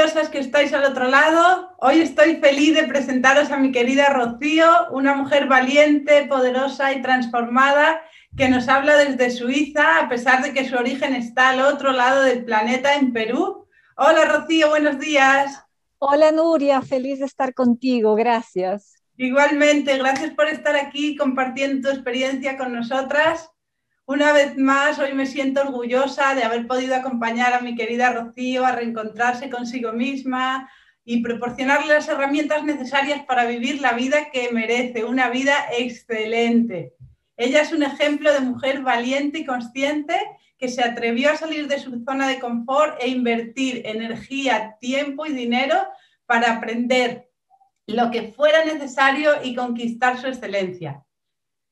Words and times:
maravillosas 0.00 0.30
que 0.30 0.38
estáis 0.38 0.72
al 0.72 0.84
otro 0.84 1.08
lado. 1.08 1.74
Hoy 1.78 2.00
estoy 2.00 2.36
feliz 2.36 2.74
de 2.74 2.84
presentaros 2.84 3.50
a 3.50 3.58
mi 3.58 3.70
querida 3.70 4.08
Rocío, 4.08 4.66
una 4.92 5.14
mujer 5.14 5.46
valiente, 5.46 6.24
poderosa 6.26 6.92
y 6.92 7.02
transformada 7.02 8.00
que 8.34 8.48
nos 8.48 8.68
habla 8.68 8.96
desde 8.96 9.30
Suiza, 9.30 9.98
a 9.98 10.08
pesar 10.08 10.42
de 10.42 10.54
que 10.54 10.66
su 10.66 10.76
origen 10.76 11.14
está 11.14 11.50
al 11.50 11.60
otro 11.60 11.92
lado 11.92 12.22
del 12.22 12.44
planeta, 12.44 12.94
en 12.94 13.12
Perú. 13.12 13.68
Hola 13.96 14.24
Rocío, 14.24 14.70
buenos 14.70 14.98
días. 14.98 15.62
Hola 15.98 16.32
Nuria, 16.32 16.80
feliz 16.80 17.18
de 17.18 17.26
estar 17.26 17.52
contigo, 17.52 18.14
gracias. 18.14 18.94
Igualmente, 19.18 19.98
gracias 19.98 20.32
por 20.32 20.48
estar 20.48 20.76
aquí 20.76 21.14
compartiendo 21.14 21.90
tu 21.90 21.94
experiencia 21.94 22.56
con 22.56 22.72
nosotras. 22.72 23.50
Una 24.10 24.32
vez 24.32 24.56
más, 24.56 24.98
hoy 24.98 25.14
me 25.14 25.24
siento 25.24 25.60
orgullosa 25.60 26.34
de 26.34 26.42
haber 26.42 26.66
podido 26.66 26.96
acompañar 26.96 27.54
a 27.54 27.60
mi 27.60 27.76
querida 27.76 28.12
Rocío 28.12 28.66
a 28.66 28.72
reencontrarse 28.72 29.48
consigo 29.48 29.92
misma 29.92 30.68
y 31.04 31.22
proporcionarle 31.22 31.94
las 31.94 32.08
herramientas 32.08 32.64
necesarias 32.64 33.24
para 33.24 33.44
vivir 33.44 33.80
la 33.80 33.92
vida 33.92 34.32
que 34.32 34.50
merece, 34.50 35.04
una 35.04 35.30
vida 35.30 35.54
excelente. 35.78 36.94
Ella 37.36 37.62
es 37.62 37.72
un 37.72 37.84
ejemplo 37.84 38.32
de 38.32 38.40
mujer 38.40 38.82
valiente 38.82 39.38
y 39.38 39.46
consciente 39.46 40.18
que 40.58 40.66
se 40.66 40.82
atrevió 40.82 41.30
a 41.30 41.36
salir 41.36 41.68
de 41.68 41.78
su 41.78 42.02
zona 42.02 42.26
de 42.26 42.40
confort 42.40 43.00
e 43.00 43.06
invertir 43.06 43.82
energía, 43.84 44.76
tiempo 44.80 45.24
y 45.24 45.34
dinero 45.34 45.76
para 46.26 46.54
aprender, 46.54 47.30
lo 47.86 48.10
que 48.10 48.32
fuera 48.32 48.64
necesario 48.64 49.34
y 49.44 49.54
conquistar 49.54 50.20
su 50.20 50.26
excelencia. 50.26 51.04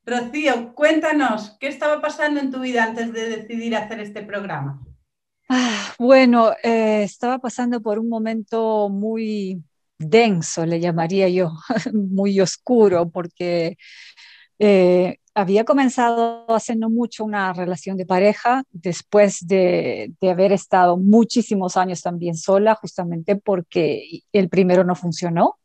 Rocío, 0.08 0.74
cuéntanos, 0.74 1.56
¿qué 1.60 1.68
estaba 1.68 2.00
pasando 2.00 2.40
en 2.40 2.50
tu 2.50 2.60
vida 2.60 2.84
antes 2.84 3.12
de 3.12 3.28
decidir 3.28 3.76
hacer 3.76 4.00
este 4.00 4.22
programa? 4.22 4.82
Ah, 5.50 5.94
bueno, 5.98 6.52
eh, 6.62 7.02
estaba 7.02 7.38
pasando 7.38 7.82
por 7.82 7.98
un 7.98 8.08
momento 8.08 8.88
muy 8.88 9.62
denso, 9.98 10.64
le 10.64 10.80
llamaría 10.80 11.28
yo, 11.28 11.52
muy 11.92 12.40
oscuro, 12.40 13.10
porque 13.10 13.76
eh, 14.58 15.18
había 15.34 15.64
comenzado 15.64 16.46
hace 16.48 16.74
mucho 16.76 17.24
una 17.24 17.52
relación 17.52 17.98
de 17.98 18.06
pareja 18.06 18.64
después 18.70 19.46
de, 19.46 20.14
de, 20.20 20.30
haber 20.30 20.52
estado 20.52 20.96
muchísimos 20.96 21.76
años 21.76 22.00
también 22.00 22.34
sola, 22.34 22.74
justamente 22.74 23.36
porque 23.36 24.22
el 24.32 24.48
primero 24.48 24.84
no 24.84 24.94
funcionó. 24.94 25.58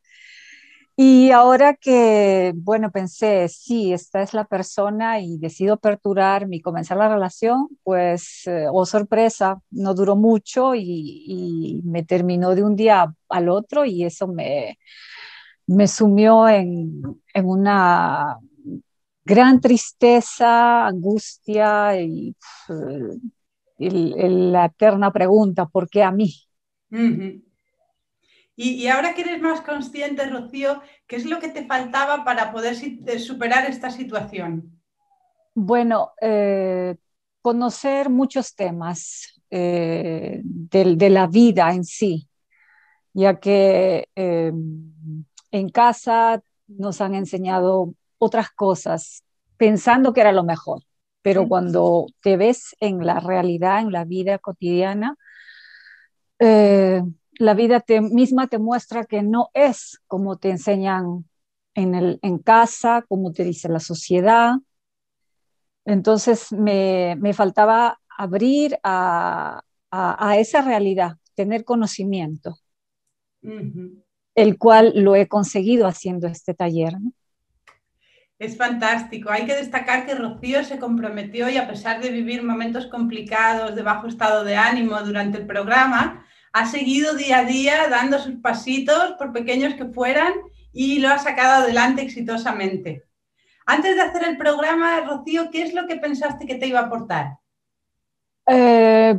Y 0.95 1.31
ahora 1.31 1.73
que, 1.73 2.53
bueno, 2.55 2.91
pensé, 2.91 3.47
sí, 3.49 3.93
esta 3.93 4.21
es 4.21 4.33
la 4.35 4.45
persona 4.45 5.19
y 5.19 5.37
decido 5.39 5.73
aperturarme 5.73 6.57
y 6.57 6.61
comenzar 6.61 6.97
la 6.97 7.09
relación, 7.09 7.67
pues, 7.83 8.45
eh, 8.45 8.67
oh 8.71 8.85
sorpresa, 8.85 9.59
no 9.71 9.95
duró 9.95 10.15
mucho 10.15 10.75
y, 10.75 11.81
me 11.83 12.03
terminó 12.03 12.53
de 12.53 12.63
un 12.63 12.75
día 12.75 13.11
al 13.29 13.49
otro 13.49 13.85
y 13.85 14.03
eso 14.05 14.27
me, 14.27 14.77
me 15.67 15.87
sumió 15.87 16.47
en, 16.47 17.01
en 17.33 17.45
una 17.45 18.37
gran 19.25 19.61
tristeza, 19.61 20.85
angustia 20.87 21.99
y, 21.99 22.35
la 23.79 24.65
eterna 24.65 25.11
pregunta, 25.11 25.65
¿por 25.65 25.89
qué 25.89 26.03
a 26.03 26.11
mí? 26.11 26.33
Y, 28.55 28.87
ahora 28.87 29.15
que 29.15 29.21
eres 29.21 29.41
más 29.41 29.61
consciente, 29.61 30.27
Rocío, 30.27 30.81
¿qué 31.07 31.15
es 31.15 31.25
lo 31.25 31.39
que 31.39 31.49
te 31.49 31.65
faltaba 31.65 32.23
para 32.23 32.51
poder 32.51 32.75
eh, 33.07 33.17
superar 33.17 33.65
esta 33.65 33.89
situación? 33.89 34.79
Bueno, 35.55 36.11
eh, 36.21 36.95
conocer 37.41 38.09
muchos 38.09 38.53
temas 38.53 39.41
eh, 39.49 40.41
de, 40.43 41.09
la 41.09 41.25
vida 41.25 41.73
en 41.73 41.83
sí, 41.83 42.27
ya 43.13 43.39
que 43.39 44.07
en 44.15 45.69
casa 45.69 46.41
nos 46.67 47.01
han 47.01 47.15
enseñado 47.15 47.93
otras 48.19 48.51
cosas 48.51 49.23
pensando 49.57 50.13
que 50.13 50.21
era 50.21 50.31
lo 50.31 50.43
mejor, 50.43 50.81
pero 51.21 51.47
cuando 51.47 52.07
te 52.21 52.37
ves 52.37 52.75
en 52.79 53.05
la 53.05 53.19
realidad, 53.19 53.81
en 53.81 53.91
la 53.91 54.05
vida 54.05 54.37
cotidiana, 54.39 55.15
la 57.39 57.53
vida 57.53 57.79
te, 57.79 58.01
misma 58.01 58.47
te 58.47 58.59
muestra 58.59 59.05
que 59.05 59.23
no 59.23 59.49
es 59.53 60.01
como 60.07 60.37
te 60.37 60.49
enseñan 60.49 61.25
en, 61.73 61.95
el, 61.95 62.19
en 62.21 62.37
casa, 62.37 63.03
como 63.07 63.31
te 63.31 63.43
dice 63.43 63.69
la 63.69 63.79
sociedad. 63.79 64.55
Entonces 65.85 66.51
me, 66.51 67.15
me 67.19 67.33
faltaba 67.33 67.99
abrir 68.17 68.77
a, 68.83 69.61
a, 69.91 70.37
esa 70.37 70.61
realidad, 70.61 71.17
tener 71.35 71.65
conocimiento, 71.65 72.57
el 74.35 74.57
cual 74.57 74.93
lo 74.95 75.15
he 75.15 75.27
conseguido 75.27 75.87
haciendo 75.87 76.27
este 76.27 76.53
taller. 76.53 76.93
Es 78.39 78.57
fantástico. 78.57 79.29
Hay 79.29 79.45
que 79.45 79.55
destacar 79.55 80.05
que 80.05 80.15
Rocío 80.15 80.63
se 80.63 80.79
comprometió 80.79 81.49
y 81.49 81.57
a 81.57 81.67
pesar 81.67 82.01
de 82.01 82.09
vivir 82.09 82.43
momentos 82.43 82.87
complicados 82.87 83.75
de 83.75 83.83
bajo 83.83 84.07
estado 84.07 84.43
de 84.43 84.55
ánimo 84.55 84.99
durante 85.01 85.37
el 85.37 85.45
programa, 85.45 86.25
ha 86.53 86.67
seguido 86.67 87.15
día 87.15 87.39
a 87.39 87.45
día 87.45 87.87
dando 87.89 88.19
sus 88.19 88.35
pasitos, 88.35 89.13
por 89.17 89.33
pequeños 89.33 89.73
que 89.73 89.85
fueran, 89.85 90.33
y 90.71 90.99
lo 90.99 91.09
ha 91.09 91.17
sacado 91.17 91.63
adelante 91.63 92.03
exitosamente. 92.03 93.03
Antes 93.65 93.95
de 93.95 94.01
hacer 94.01 94.23
el 94.27 94.37
programa, 94.37 95.01
Rocío, 95.01 95.49
¿qué 95.51 95.63
es 95.63 95.73
lo 95.73 95.87
que 95.87 95.95
pensaste 95.95 96.45
que 96.45 96.55
te 96.55 96.67
iba 96.67 96.79
a 96.79 96.85
aportar? 96.85 97.37
Eh, 98.45 99.17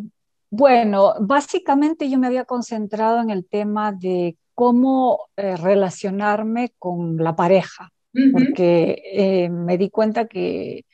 bueno, 0.51 1.15
básicamente 1.21 2.09
yo 2.09 2.19
me 2.19 2.27
había 2.27 2.45
concentrado 2.45 3.21
en 3.21 3.31
el 3.31 3.47
tema 3.47 3.91
de 3.93 4.37
cómo 4.55 5.29
eh, 5.37 5.57
relacionarme 5.57 6.75
con 6.79 7.17
la 7.17 7.35
pareja, 7.35 7.91
porque 8.33 9.03
eh, 9.13 9.49
me 9.49 9.77
di 9.77 9.91
cuenta 9.91 10.27
que, 10.27 10.85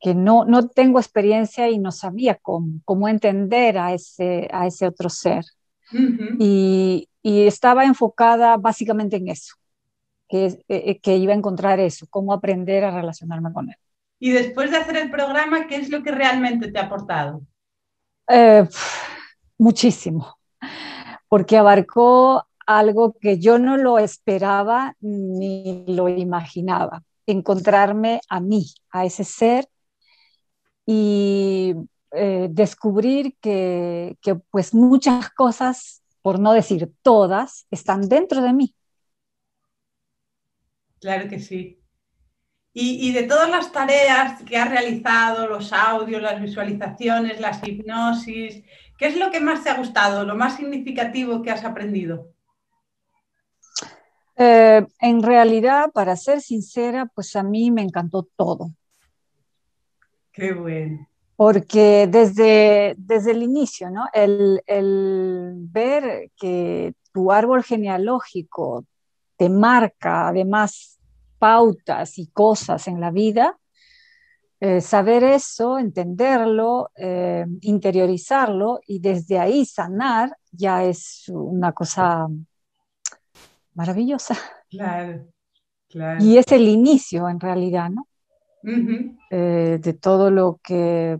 que 0.00 0.14
no, 0.14 0.44
no, 0.46 0.68
tengo 0.68 0.98
experiencia 0.98 1.68
y 1.68 1.78
no 1.78 1.92
sabía 1.92 2.36
cómo, 2.36 2.80
cómo 2.84 3.06
entender 3.06 3.78
a 3.78 3.92
ese, 3.92 4.48
a 4.50 4.66
ese 4.66 4.86
otro 4.86 5.10
ser. 5.10 5.44
y, 6.38 7.08
y, 7.22 7.46
estaba 7.46 7.84
enfocada 7.84 8.56
básicamente 8.56 9.16
en 9.16 9.28
eso, 9.28 9.56
que, 10.28 10.46
eh, 10.46 10.62
eh, 10.68 11.00
que 11.00 11.16
iba 11.16 11.32
a 11.32 11.36
encontrar 11.36 11.80
eso, 11.80 12.06
cómo 12.08 12.32
aprender 12.32 12.84
a 12.84 12.92
relacionarme 12.92 13.52
con 13.52 13.68
él. 13.68 13.76
Y 14.18 14.30
después 14.30 14.70
de 14.70 14.78
hacer 14.78 14.96
el 14.96 15.10
programa, 15.10 15.66
¿qué 15.66 15.76
es 15.76 15.90
lo 15.90 16.02
que 16.02 16.12
realmente 16.12 16.70
te 16.70 16.78
ha 16.78 16.84
aportado? 16.84 17.42
muchísimo, 19.58 20.38
porque 21.28 21.56
abarcó 21.56 22.46
algo 22.64 23.16
que 23.20 23.40
yo 23.40 23.58
no 23.58 23.76
lo 23.76 23.98
esperaba 23.98 24.94
ni 25.00 25.84
lo 25.88 26.08
imaginaba, 26.08 27.02
encontrarme 27.26 28.20
a 28.28 28.38
mí, 28.38 28.66
a 28.92 29.04
ese 29.04 29.24
ser 29.24 29.66
y 30.92 31.72
eh, 32.10 32.48
descubrir 32.50 33.36
que, 33.40 34.16
que, 34.20 34.34
pues 34.34 34.74
muchas 34.74 35.30
cosas, 35.30 36.02
por 36.20 36.40
no 36.40 36.52
decir 36.52 36.92
todas, 37.02 37.68
están 37.70 38.08
dentro 38.08 38.42
de 38.42 38.52
mí. 38.52 38.74
Claro 41.00 41.28
que 41.28 41.38
sí. 41.38 41.80
Y, 42.72 43.08
y, 43.08 43.12
de 43.12 43.22
todas 43.22 43.48
las 43.48 43.70
tareas 43.70 44.42
que 44.42 44.56
has 44.56 44.68
realizado, 44.68 45.46
los 45.46 45.72
audios, 45.72 46.20
las 46.20 46.42
visualizaciones, 46.42 47.38
las 47.38 47.62
hipnosis, 47.64 48.64
¿qué 48.98 49.06
es 49.06 49.16
lo 49.16 49.30
que 49.30 49.38
más 49.38 49.62
te 49.62 49.70
ha 49.70 49.76
gustado, 49.76 50.24
lo 50.24 50.34
más 50.34 50.56
significativo 50.56 51.40
que 51.40 51.52
has 51.52 51.64
aprendido? 51.64 52.34
Eh, 54.36 54.84
en 55.00 55.22
realidad, 55.22 55.92
para 55.92 56.16
ser 56.16 56.40
sincera, 56.40 57.06
pues 57.06 57.36
a 57.36 57.44
mí 57.44 57.70
me 57.70 57.82
encantó 57.82 58.26
todo. 58.36 58.72
Qué 60.40 60.54
bueno. 60.54 61.06
Porque 61.36 62.08
desde, 62.10 62.94
desde 62.96 63.32
el 63.32 63.42
inicio, 63.42 63.90
¿no? 63.90 64.06
El, 64.14 64.62
el 64.66 65.52
ver 65.54 66.30
que 66.34 66.94
tu 67.12 67.30
árbol 67.30 67.62
genealógico 67.62 68.86
te 69.36 69.50
marca 69.50 70.28
además 70.28 70.98
pautas 71.38 72.18
y 72.18 72.28
cosas 72.28 72.88
en 72.88 73.00
la 73.00 73.10
vida, 73.10 73.58
eh, 74.60 74.80
saber 74.80 75.24
eso, 75.24 75.78
entenderlo, 75.78 76.90
eh, 76.96 77.46
interiorizarlo 77.62 78.80
y 78.86 79.00
desde 79.00 79.38
ahí 79.38 79.66
sanar 79.66 80.36
ya 80.52 80.84
es 80.84 81.28
una 81.28 81.72
cosa 81.72 82.28
maravillosa. 83.74 84.36
Claro, 84.70 85.26
claro. 85.88 86.22
Y 86.22 86.38
es 86.38 86.50
el 86.52 86.68
inicio 86.68 87.28
en 87.28 87.40
realidad, 87.40 87.90
¿no? 87.90 88.06
Eh, 89.30 89.78
de 89.80 89.92
todo 89.94 90.30
lo 90.30 90.60
que 90.62 91.18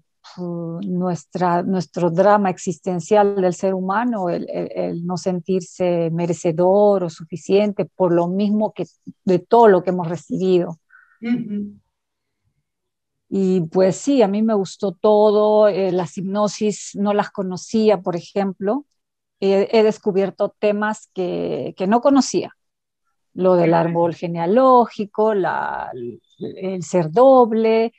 nuestra, 0.82 1.62
nuestro 1.62 2.10
drama 2.10 2.50
existencial 2.50 3.40
del 3.40 3.54
ser 3.54 3.74
humano, 3.74 4.28
el, 4.28 5.04
no 5.04 5.16
sentirse 5.16 6.10
merecedor 6.10 7.04
o 7.04 7.10
suficiente 7.10 7.84
por 7.84 8.12
lo 8.12 8.28
mismo 8.28 8.72
que 8.72 8.84
de 9.24 9.38
todo 9.38 9.68
lo 9.68 9.82
que 9.82 9.90
hemos 9.90 10.08
recibido. 10.08 10.78
Y 13.28 13.60
pues 13.68 13.96
sí, 13.96 14.22
a 14.22 14.28
mí 14.28 14.42
me 14.42 14.54
gustó 14.54 14.92
todo, 14.92 15.68
eh, 15.68 15.92
las 15.92 16.18
hipnosis 16.18 16.92
no 16.94 17.14
las 17.14 17.30
conocía, 17.30 18.00
por 18.00 18.16
ejemplo, 18.16 18.86
he, 19.40 19.82
descubierto 19.82 20.54
temas 20.58 21.08
que, 21.14 21.74
que, 21.76 21.86
no 21.86 22.00
conocía. 22.00 22.54
Lo 23.34 23.54
del 23.54 23.74
árbol 23.74 24.14
genealógico, 24.14 25.34
la, 25.34 25.90
el 26.38 26.82
ser 26.82 27.10
doble, 27.10 27.92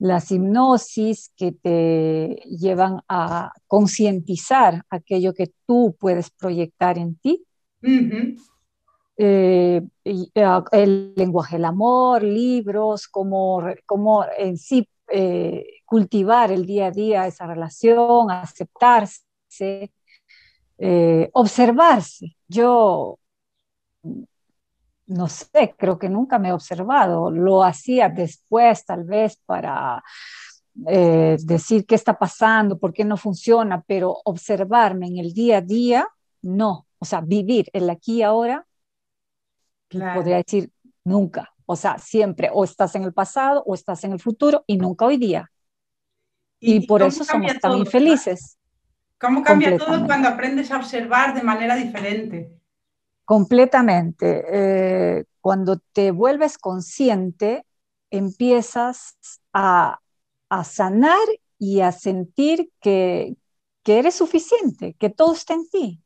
las 0.00 0.30
hipnosis 0.32 1.30
que 1.36 1.52
te 1.52 2.42
llevan 2.46 3.00
a 3.06 3.52
concientizar 3.66 4.82
aquello 4.88 5.34
que 5.34 5.52
tú 5.66 5.94
puedes 6.00 6.30
proyectar 6.30 6.96
en 6.96 7.16
ti. 7.16 7.44
Eh, 9.18 9.82
eh, 10.02 10.22
el 10.72 11.12
lenguaje 11.14 11.56
del 11.56 11.66
amor, 11.66 12.22
libros, 12.22 13.08
cómo, 13.08 13.62
cómo 13.84 14.24
en 14.38 14.56
sí 14.56 14.88
eh, 15.12 15.66
cultivar 15.84 16.50
el 16.50 16.64
día 16.64 16.86
a 16.86 16.90
día 16.90 17.26
esa 17.26 17.46
relación, 17.46 18.30
aceptarse, 18.30 19.20
observarse. 21.32 22.36
Yo 22.48 23.18
no 25.10 25.28
sé, 25.28 25.74
creo 25.76 25.98
que 25.98 26.08
nunca 26.08 26.38
me 26.38 26.48
he 26.48 26.52
observado. 26.52 27.30
Lo 27.30 27.64
hacía 27.64 28.08
después, 28.08 28.84
tal 28.84 29.04
vez, 29.04 29.36
para 29.44 30.02
decir 30.72 31.84
qué 31.84 31.96
está 31.96 32.16
pasando, 32.16 32.78
por 32.78 32.92
qué 32.92 33.04
no 33.04 33.16
funciona, 33.16 33.82
pero 33.82 34.16
observarme 34.24 35.08
en 35.08 35.18
el 35.18 35.32
día 35.32 35.58
a 35.58 35.60
día, 35.60 36.08
no. 36.42 36.86
O 36.98 37.04
sea, 37.04 37.20
vivir 37.20 37.68
el 37.72 37.90
aquí 37.90 38.18
y 38.18 38.22
ahora, 38.22 38.64
podría 39.88 40.36
decir 40.36 40.70
nunca. 41.02 41.52
O 41.66 41.74
sea, 41.74 41.98
siempre 41.98 42.48
o 42.52 42.62
estás 42.62 42.94
en 42.94 43.02
el 43.02 43.12
pasado 43.12 43.64
o 43.66 43.74
estás 43.74 44.04
en 44.04 44.12
el 44.12 44.20
futuro 44.20 44.62
y 44.66 44.76
nunca 44.76 45.06
hoy 45.06 45.16
día. 45.16 45.50
Y, 46.60 46.86
por 46.86 47.02
eso 47.02 47.24
somos 47.24 47.58
tan 47.58 47.78
infelices. 47.78 48.58
¿Cómo 49.18 49.42
cambia 49.42 49.76
todo 49.76 50.06
cuando 50.06 50.28
aprendes 50.28 50.70
a 50.70 50.76
observar 50.76 51.34
de 51.34 51.42
manera 51.42 51.74
diferente? 51.74 52.59
Completamente. 53.30 54.42
Eh, 54.50 55.24
cuando 55.40 55.78
te 55.92 56.10
vuelves 56.10 56.58
consciente, 56.58 57.64
empiezas 58.10 59.14
a, 59.52 60.00
a 60.48 60.64
sanar 60.64 61.28
y 61.56 61.80
a 61.80 61.92
sentir 61.92 62.72
que, 62.80 63.36
que 63.84 64.00
eres 64.00 64.16
suficiente, 64.16 64.96
que 64.98 65.10
todo 65.10 65.34
está 65.34 65.54
en 65.54 65.68
ti. 65.68 66.02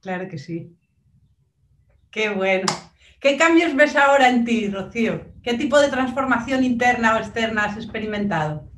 Claro 0.00 0.26
que 0.28 0.38
sí. 0.38 0.76
Qué 2.10 2.30
bueno. 2.30 2.66
¿Qué 3.20 3.36
cambios 3.36 3.76
ves 3.76 3.94
ahora 3.94 4.28
en 4.28 4.44
ti, 4.44 4.68
Rocío? 4.68 5.26
¿Qué 5.40 5.54
tipo 5.54 5.78
de 5.78 5.88
transformación 5.88 6.64
interna 6.64 7.14
o 7.14 7.18
externa 7.18 7.66
has 7.66 7.76
experimentado? 7.76 8.68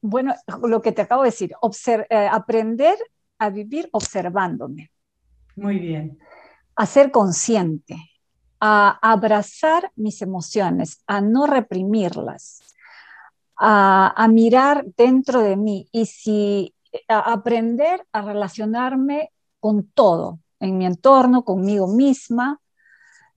Bueno, 0.00 0.34
lo 0.62 0.80
que 0.80 0.92
te 0.92 1.02
acabo 1.02 1.24
de 1.24 1.28
decir, 1.28 1.52
eh, 2.08 2.28
aprender 2.32 2.96
a 3.38 3.50
vivir 3.50 3.90
observándome. 3.92 4.91
Muy 5.56 5.78
bien. 5.78 6.18
A 6.76 6.86
ser 6.86 7.10
consciente, 7.10 7.96
a 8.60 8.98
abrazar 9.02 9.90
mis 9.96 10.22
emociones, 10.22 11.02
a 11.06 11.20
no 11.20 11.46
reprimirlas, 11.46 12.62
a, 13.56 14.12
a 14.16 14.28
mirar 14.28 14.84
dentro 14.96 15.42
de 15.42 15.56
mí 15.56 15.88
y 15.92 16.06
si 16.06 16.74
a 17.08 17.32
aprender 17.32 18.06
a 18.12 18.22
relacionarme 18.22 19.30
con 19.60 19.84
todo, 19.88 20.38
en 20.60 20.78
mi 20.78 20.86
entorno, 20.86 21.44
conmigo 21.44 21.88
misma. 21.88 22.60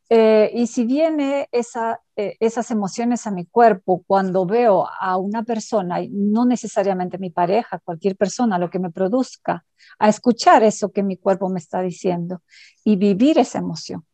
Eh, 0.10 0.52
y 0.54 0.68
si 0.68 0.86
viene 0.86 1.50
esa, 1.52 2.00
eh, 2.16 2.38
esas 2.40 2.69
emociones 2.69 3.25
a 3.25 3.31
mi 3.31 3.46
cuerpo 3.46 4.04
cuando 4.06 4.46
veo 4.46 4.88
a 5.00 5.18
una 5.18 5.44
persona, 5.44 5.98
no 6.10 6.46
necesariamente 6.46 7.18
mi 7.18 7.31
pareja, 7.31 7.80
cualquier 7.80 8.16
persona, 8.16 8.60
lo 8.60 8.69
que 8.69 8.80
me 8.80 8.92
produzca, 8.92 9.66
a 9.98 10.10
escuchar 10.10 10.63
eso 10.63 10.92
que 10.92 11.04
mi 11.04 11.18
cuerpo 11.18 11.50
me 11.50 11.60
está 11.60 11.81
diciendo 11.81 12.42
y 12.84 12.98
vivir 12.98 13.40
esa 13.40 13.60
emoción. 13.60 14.06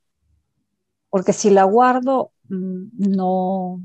Porque 1.09 1.33
si 1.33 1.49
la 1.49 1.65
guardo, 1.65 2.31
mm, 2.49 3.15
no, 3.15 3.81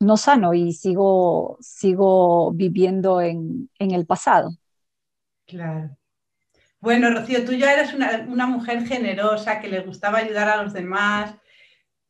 no 0.00 0.16
sano 0.18 0.52
y 0.52 0.72
sigo, 0.74 1.56
sigo 1.60 2.52
viviendo 2.52 3.20
en, 3.22 3.70
en 3.78 3.92
el 3.92 4.04
pasado. 4.06 4.50
Claro. 5.46 5.96
Bueno, 6.80 7.10
Rocío, 7.10 7.44
tú 7.44 7.52
ya 7.52 7.72
eres 7.72 7.94
una, 7.94 8.46
mujer 8.46 8.86
generosa 8.86 9.60
que 9.60 9.68
le 9.68 9.80
gustaba 9.80 10.18
ayudar 10.18 10.48
a 10.48 10.62
los 10.62 10.72
demás, 10.72 11.34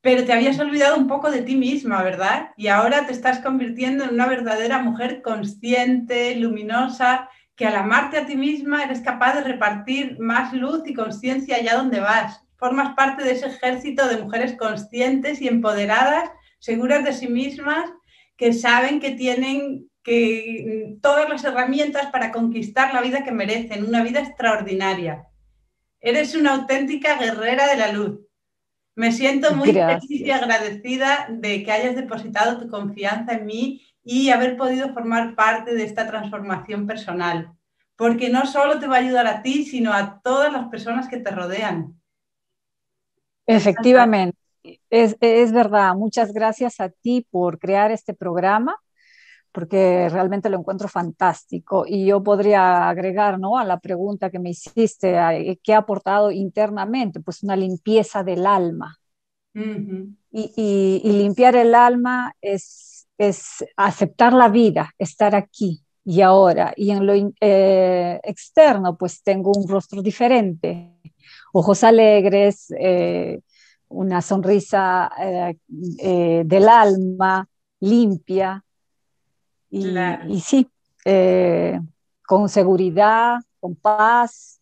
pero 0.06 0.24
te 0.24 0.32
habías 0.32 0.60
olvidado 0.60 0.96
un 0.96 1.08
poco 1.08 1.32
de 1.32 1.42
ti 1.42 1.56
misma, 1.56 2.00
¿verdad? 2.04 2.50
Y 2.56 2.68
ahora 2.68 3.08
te 3.08 3.12
estás 3.12 3.40
convirtiendo 3.40 4.04
en 4.04 4.10
una 4.10 4.28
verdadera 4.28 4.78
mujer 4.78 5.20
consciente, 5.20 6.36
luminosa, 6.36 7.28
que 7.56 7.66
al 7.66 7.74
amarte 7.74 8.16
a 8.16 8.24
ti 8.24 8.36
misma 8.36 8.84
eres 8.84 9.00
capaz 9.00 9.34
de 9.34 9.40
repartir 9.40 10.16
más 10.20 10.52
luz 10.52 10.82
y 10.86 10.94
conciencia 10.94 11.56
allá 11.56 11.74
donde 11.74 11.98
vas. 11.98 12.40
Formas 12.54 12.94
parte 12.94 13.24
de 13.24 13.32
ese 13.32 13.46
ejército 13.46 14.06
de 14.06 14.22
mujeres 14.22 14.54
conscientes 14.56 15.42
y 15.42 15.48
empoderadas, 15.48 16.30
seguras 16.60 17.02
de 17.02 17.12
sí 17.12 17.26
mismas, 17.26 17.90
que 18.36 18.52
saben 18.52 19.00
que 19.00 19.10
tienen 19.10 19.90
que 20.04 20.92
mm, 20.94 21.00
todas 21.00 21.28
las 21.28 21.42
herramientas 21.42 22.12
para 22.12 22.30
conquistar 22.30 22.94
la 22.94 23.02
vida 23.02 23.24
que 23.24 23.32
merecen, 23.32 23.84
una 23.84 24.04
vida 24.04 24.20
extraordinaria. 24.20 25.24
Eres 26.00 26.36
una 26.36 26.54
auténtica 26.54 27.18
guerrera 27.18 27.66
de 27.66 27.76
la 27.76 27.90
luz. 27.90 28.20
Me 28.96 29.12
siento 29.12 29.54
muy 29.54 29.72
feliz 29.72 30.10
y 30.10 30.30
agradecida 30.30 31.28
de 31.28 31.62
que 31.62 31.70
hayas 31.70 31.94
depositado 31.94 32.58
tu 32.58 32.68
confianza 32.68 33.34
en 33.34 33.44
mí 33.44 33.82
y 34.02 34.30
haber 34.30 34.56
podido 34.56 34.92
formar 34.94 35.34
parte 35.34 35.74
de 35.74 35.84
esta 35.84 36.06
transformación 36.06 36.86
personal, 36.86 37.52
porque 37.94 38.30
no 38.30 38.46
solo 38.46 38.78
te 38.78 38.86
va 38.86 38.96
a 38.96 39.00
ayudar 39.00 39.26
a 39.26 39.42
ti, 39.42 39.66
sino 39.66 39.92
a 39.92 40.20
todas 40.22 40.50
las 40.50 40.68
personas 40.68 41.08
que 41.08 41.18
te 41.18 41.30
rodean. 41.30 42.00
Efectivamente, 43.46 44.38
es, 44.88 45.16
es 45.20 45.52
verdad. 45.52 45.94
Muchas 45.94 46.32
gracias 46.32 46.80
a 46.80 46.88
ti 46.88 47.26
por 47.30 47.58
crear 47.58 47.92
este 47.92 48.14
programa 48.14 48.76
porque 49.56 50.10
realmente 50.10 50.50
lo 50.50 50.58
encuentro 50.58 50.86
fantástico. 50.86 51.86
Y 51.88 52.04
yo 52.04 52.22
podría 52.22 52.90
agregar 52.90 53.40
¿no? 53.40 53.56
a 53.56 53.64
la 53.64 53.80
pregunta 53.80 54.28
que 54.28 54.38
me 54.38 54.50
hiciste, 54.50 55.16
¿qué 55.62 55.72
ha 55.72 55.78
aportado 55.78 56.30
internamente? 56.30 57.20
Pues 57.20 57.42
una 57.42 57.56
limpieza 57.56 58.22
del 58.22 58.46
alma. 58.46 58.98
y, 60.30 61.00
limpiar 61.04 61.56
el 61.56 61.74
alma 61.74 62.34
es, 62.42 63.08
es, 63.16 63.64
aceptar 63.78 64.34
la 64.34 64.50
vida, 64.50 64.92
estar 64.98 65.34
aquí 65.34 65.82
y 66.04 66.20
ahora. 66.20 66.74
Y 66.76 66.90
en 66.90 67.06
lo 67.06 67.14
eh, 67.40 68.20
externo, 68.24 68.98
pues 68.98 69.22
tengo 69.22 69.52
un 69.56 69.66
rostro 69.66 70.02
diferente, 70.02 70.92
ojos 71.54 71.82
alegres, 71.82 72.70
eh, 72.78 73.40
una 73.88 74.20
sonrisa 74.20 75.10
eh, 75.18 76.42
del 76.44 76.68
alma 76.68 77.48
limpia, 77.80 78.62
y, 79.70 80.40
sí, 80.40 80.68
eh, 81.04 81.80
con 82.26 82.48
seguridad, 82.48 83.38
con 83.60 83.74
paz. 83.74 84.60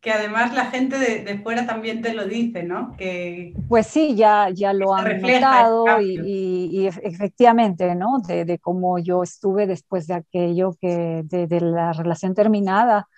Que 0.00 0.12
además 0.12 0.54
la 0.54 0.66
gente 0.66 0.96
de, 0.96 1.38
fuera 1.38 1.66
también 1.66 2.02
te 2.02 2.14
lo 2.14 2.24
dice, 2.26 2.62
¿no? 2.62 2.96
Que, 2.96 3.52
pues 3.68 3.88
sí, 3.88 4.14
ya, 4.14 4.48
ya 4.50 4.72
lo 4.72 4.94
han 4.94 5.20
notado 5.20 6.00
y, 6.00 6.86
efectivamente, 6.86 7.94
¿no? 7.96 8.20
De, 8.20 8.58
cómo 8.60 8.98
yo 8.98 9.22
estuve 9.22 9.66
después 9.66 10.06
de 10.06 10.14
aquello, 10.14 10.76
que 10.80 11.22
de, 11.24 11.60
la 11.60 11.92
relación 11.92 12.34
terminada. 12.34 13.08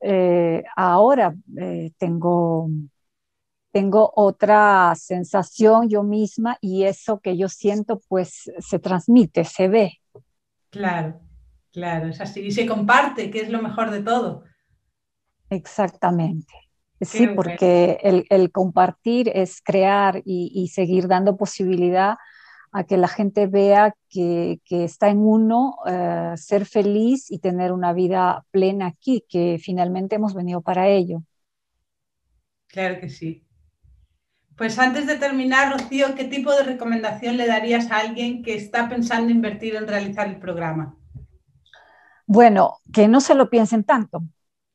Eh, 0.00 0.64
ahora 0.76 1.34
eh, 1.58 1.92
tengo, 1.96 2.68
tengo 3.72 4.12
otra 4.14 4.92
sensación 4.96 5.88
yo 5.88 6.02
misma 6.02 6.58
y 6.60 6.82
eso 6.84 7.20
que 7.20 7.36
yo 7.36 7.48
siento 7.48 8.00
pues 8.08 8.50
se 8.58 8.78
transmite, 8.78 9.44
se 9.44 9.68
ve. 9.68 10.01
Claro, 10.72 11.20
claro, 11.70 12.08
es 12.08 12.20
así. 12.20 12.40
Y 12.40 12.50
se 12.50 12.66
comparte, 12.66 13.30
que 13.30 13.40
es 13.40 13.50
lo 13.50 13.62
mejor 13.62 13.90
de 13.90 14.02
todo. 14.02 14.44
Exactamente. 15.50 16.54
sí, 17.02 17.28
porque 17.28 17.98
el, 18.02 18.50
compartir 18.50 19.30
es 19.34 19.60
crear 19.62 20.22
y, 20.24 20.68
seguir 20.68 21.08
dando 21.08 21.36
posibilidad 21.36 22.16
a 22.72 22.84
que 22.84 22.96
la 22.96 23.08
gente 23.08 23.46
vea 23.46 23.94
que, 24.08 24.60
está 24.70 25.10
en 25.10 25.18
uno 25.18 25.76
eh, 25.86 26.32
ser 26.36 26.64
feliz 26.64 27.30
y 27.30 27.38
tener 27.38 27.70
una 27.70 27.92
vida 27.92 28.46
plena 28.50 28.86
aquí, 28.86 29.26
que 29.28 29.58
finalmente 29.62 30.16
hemos 30.16 30.32
venido 30.32 30.62
para 30.62 30.88
ello. 30.88 31.22
Claro 32.68 32.98
que 32.98 33.10
sí. 33.10 33.44
Pues 34.56 34.78
antes 34.78 35.06
de 35.06 35.16
terminar, 35.16 35.72
Rocío, 35.72 36.14
¿qué 36.14 36.24
tipo 36.24 36.52
de 36.52 36.62
recomendación 36.62 37.36
le 37.36 37.46
darías 37.46 37.90
a 37.90 37.98
alguien 37.98 38.42
que 38.42 38.54
está 38.54 38.88
pensando 38.88 39.30
invertir 39.30 39.74
en 39.76 39.88
realizar 39.88 40.28
el 40.28 40.38
programa? 40.38 40.94
Bueno, 42.26 42.78
que 42.92 43.08
no 43.08 43.20
se 43.20 43.34
lo 43.34 43.48
piensen 43.48 43.84
tanto, 43.84 44.22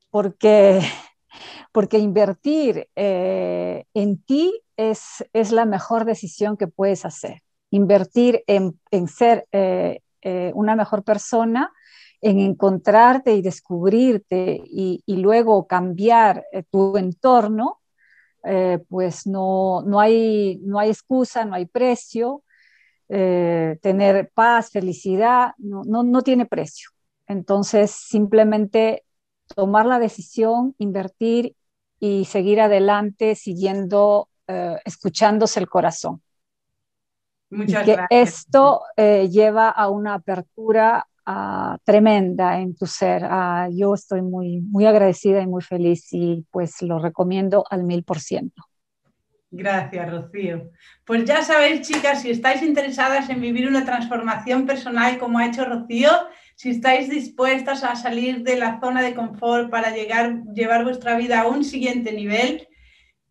porque, 0.09 0.81
porque 1.71 1.99
invertir 1.99 2.89
eh, 2.95 3.85
en 3.93 4.21
ti 4.23 4.61
es, 4.75 5.25
es, 5.33 5.51
la 5.51 5.65
mejor 5.65 6.05
decisión 6.05 6.57
que 6.57 6.67
puedes 6.67 7.05
hacer. 7.05 7.41
Invertir 7.69 8.43
en, 8.47 8.79
ser 9.07 9.47
eh, 9.51 10.01
eh, 10.21 10.51
una 10.55 10.75
mejor 10.75 11.03
persona 11.03 11.71
en 12.21 12.39
encontrarte 12.39 13.35
y 13.35 13.41
descubrirte 13.43 14.59
y, 14.65 15.03
luego 15.07 15.67
cambiar 15.67 16.45
tu 16.71 16.97
entorno, 16.97 17.79
eh, 18.43 18.79
pues 18.89 19.27
no, 19.27 19.81
no, 19.85 19.99
hay, 19.99 20.59
no 20.63 20.79
hay 20.79 20.89
excusa, 20.89 21.45
no 21.45 21.55
hay 21.55 21.65
precio. 21.65 22.43
Eh, 23.09 23.77
tener 23.81 24.31
paz, 24.33 24.69
felicidad, 24.69 25.51
no, 25.57 25.83
no, 25.85 26.03
no 26.03 26.21
tiene 26.21 26.45
precio. 26.45 26.89
Entonces, 27.25 27.91
simplemente 27.91 29.03
tomar 29.55 29.85
la 29.85 29.99
decisión, 29.99 30.75
invertir 30.77 31.55
y 31.99 32.25
seguir 32.25 32.59
adelante 32.61 33.35
siguiendo, 33.35 34.29
escuchándose 34.85 35.59
el 35.59 35.69
corazón. 35.69 36.21
Muchas 37.49 37.85
que 37.85 37.97
Esto 38.09 38.81
lleva 38.97 39.69
a 39.69 39.89
una 39.89 40.15
apertura 40.15 41.07
Ah, 41.29 41.77
tremenda 41.83 42.57
en 42.61 42.73
tu 42.73 42.85
ser. 42.85 43.21
Ah, 43.25 43.67
yo 43.69 43.93
estoy 43.93 44.21
muy, 44.21 44.61
muy 44.61 44.85
agradecida 44.85 45.41
y 45.41 45.47
muy 45.47 45.61
feliz 45.61 46.07
y 46.13 46.45
pues 46.51 46.81
lo 46.81 46.99
recomiendo 46.99 47.65
al 47.69 47.83
mil 47.83 48.05
por 48.05 48.21
ciento. 48.21 48.63
Gracias, 49.51 50.09
Rocío. 50.09 50.71
Pues 51.05 51.25
ya 51.25 51.41
sabéis, 51.41 51.85
chicas, 51.85 52.21
si 52.21 52.29
estáis 52.29 52.61
interesadas 52.61 53.29
en 53.29 53.41
vivir 53.41 53.67
una 53.67 53.83
transformación 53.83 54.65
personal 54.65 55.17
como 55.17 55.39
ha 55.39 55.47
hecho 55.47 55.65
Rocío, 55.65 56.11
si 56.55 56.69
estáis 56.69 57.09
dispuestas 57.09 57.83
a 57.83 57.97
salir 57.97 58.43
de 58.43 58.55
la 58.55 58.79
zona 58.79 59.01
de 59.01 59.13
confort 59.13 59.69
para 59.69 59.93
llegar, 59.93 60.43
llevar 60.53 60.85
vuestra 60.85 61.17
vida 61.17 61.41
a 61.41 61.47
un 61.47 61.65
siguiente 61.65 62.13
nivel, 62.13 62.69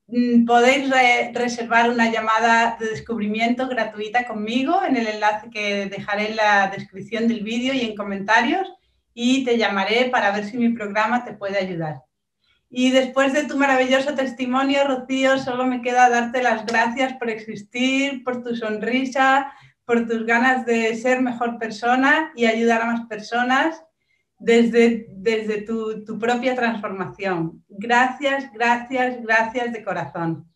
Mm, 0.08 0.44
podéis 0.44 0.88
reservar 1.34 1.90
una 1.90 2.10
llamada 2.12 2.76
de 2.78 2.90
descubrimiento 2.90 3.68
gratuita 3.68 4.24
conmigo 4.24 4.80
en 4.84 4.96
el 4.96 5.08
enlace 5.08 5.50
que 5.50 5.86
dejaré 5.86 6.30
en 6.30 6.36
la 6.36 6.68
descripción 6.68 7.26
del 7.26 7.42
vídeo 7.42 7.74
y 7.74 7.80
en 7.80 7.96
comentarios 7.96 8.68
y 9.14 9.44
te 9.44 9.58
llamaré 9.58 10.08
para 10.10 10.30
ver 10.30 10.44
si 10.44 10.58
mi 10.58 10.68
programa 10.68 11.24
te 11.24 11.32
puede 11.32 11.58
ayudar. 11.58 12.02
Y 12.70 12.90
después 12.90 13.32
de 13.32 13.44
tu 13.44 13.56
maravilloso 13.56 14.14
testimonio, 14.14 14.86
Rocío, 14.86 15.38
solo 15.38 15.66
me 15.66 15.82
queda 15.82 16.08
darte 16.08 16.42
las 16.42 16.66
gracias 16.66 17.14
por 17.14 17.30
existir, 17.30 18.22
por 18.22 18.44
tu 18.44 18.54
sonrisa, 18.54 19.52
por 19.84 20.06
tus 20.06 20.24
ganas 20.26 20.66
de 20.66 20.94
ser 20.96 21.20
mejor 21.22 21.58
persona 21.58 22.32
y 22.36 22.46
ayudar 22.46 22.82
a 22.82 22.86
más 22.86 23.06
personas 23.06 23.82
desde, 24.38 25.06
desde 25.10 25.62
tu, 25.62 26.04
tu 26.04 26.18
propia 26.18 26.54
transformación. 26.54 27.64
Gracias, 27.68 28.52
gracias, 28.52 29.22
gracias 29.22 29.72
de 29.72 29.84
corazón. 29.84 30.46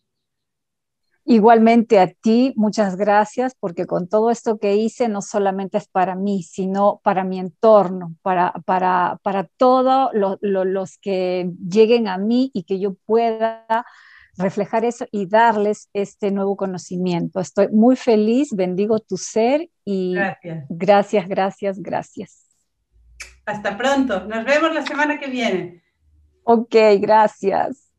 Igualmente 1.23 1.99
a 1.99 2.07
ti, 2.07 2.51
muchas 2.55 2.95
gracias, 2.95 3.55
porque 3.59 3.85
con 3.85 4.09
todo 4.09 4.31
esto 4.31 4.57
que 4.57 4.75
hice 4.75 5.07
no 5.07 5.21
solamente 5.21 5.77
es 5.77 5.87
para 5.87 6.15
mí, 6.15 6.41
sino 6.41 6.99
para 7.03 7.23
mi 7.23 7.39
entorno, 7.39 8.15
para, 8.23 8.53
para, 8.65 9.19
para 9.21 9.43
todos 9.43 10.09
los 10.41 10.97
que 10.97 11.51
lleguen 11.69 12.07
a 12.07 12.17
mí 12.17 12.49
y 12.53 12.63
que 12.63 12.79
yo 12.79 12.95
pueda 13.05 13.85
reflejar 14.35 14.83
eso 14.83 15.05
y 15.11 15.27
darles 15.27 15.89
este 15.93 16.31
nuevo 16.31 16.55
conocimiento. 16.55 17.39
Estoy 17.39 17.67
muy 17.67 17.95
feliz, 17.95 18.49
bendigo 18.51 18.99
tu 18.99 19.17
ser 19.17 19.69
y 19.85 20.15
gracias, 20.15 20.65
gracias, 20.69 21.27
gracias. 21.27 21.79
gracias. 21.79 22.50
Hasta 23.51 23.77
pronto. 23.77 24.25
Nos 24.27 24.45
vemos 24.45 24.73
la 24.73 24.85
semana 24.85 25.19
que 25.19 25.27
viene. 25.27 25.83
Ok, 26.43 26.75
gracias. 26.99 27.90